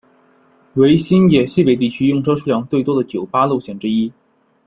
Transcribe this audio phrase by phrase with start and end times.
[0.73, 4.11] 为新界西北地区用车数量最多的九巴路线之一。